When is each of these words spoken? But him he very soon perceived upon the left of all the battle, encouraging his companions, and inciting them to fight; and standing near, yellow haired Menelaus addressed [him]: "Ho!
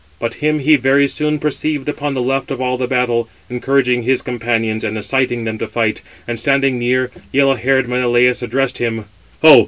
But 0.19 0.33
him 0.41 0.57
he 0.57 0.77
very 0.77 1.07
soon 1.07 1.37
perceived 1.37 1.87
upon 1.87 2.15
the 2.15 2.23
left 2.23 2.49
of 2.49 2.59
all 2.59 2.75
the 2.75 2.87
battle, 2.87 3.29
encouraging 3.51 4.01
his 4.01 4.23
companions, 4.23 4.83
and 4.83 4.97
inciting 4.97 5.43
them 5.43 5.59
to 5.59 5.67
fight; 5.67 6.01
and 6.27 6.39
standing 6.39 6.79
near, 6.79 7.11
yellow 7.31 7.53
haired 7.53 7.87
Menelaus 7.87 8.41
addressed 8.41 8.79
[him]: 8.79 9.05
"Ho! 9.43 9.59